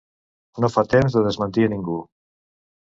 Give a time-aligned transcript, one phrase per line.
[0.65, 2.03] No fa temps de desmentir a ningú.